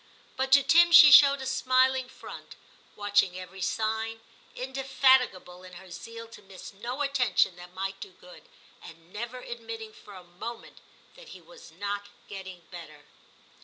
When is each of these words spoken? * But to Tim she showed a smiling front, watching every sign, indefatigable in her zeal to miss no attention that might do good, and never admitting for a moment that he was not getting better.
* 0.19 0.35
But 0.35 0.51
to 0.53 0.63
Tim 0.63 0.91
she 0.91 1.11
showed 1.11 1.43
a 1.43 1.45
smiling 1.45 2.09
front, 2.09 2.55
watching 2.95 3.37
every 3.37 3.61
sign, 3.61 4.21
indefatigable 4.55 5.61
in 5.63 5.73
her 5.73 5.91
zeal 5.91 6.27
to 6.29 6.41
miss 6.41 6.73
no 6.73 7.03
attention 7.03 7.55
that 7.57 7.75
might 7.75 7.99
do 7.99 8.09
good, 8.13 8.49
and 8.81 9.13
never 9.13 9.41
admitting 9.41 9.93
for 9.93 10.15
a 10.15 10.23
moment 10.23 10.81
that 11.15 11.29
he 11.37 11.39
was 11.39 11.69
not 11.71 12.07
getting 12.27 12.61
better. 12.71 13.05